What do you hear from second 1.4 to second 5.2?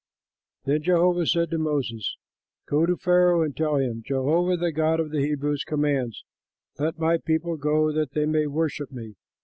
to Moses, "Go to Pharaoh and tell him, 'Jehovah the God of the